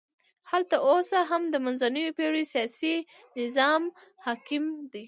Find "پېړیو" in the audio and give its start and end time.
2.17-2.49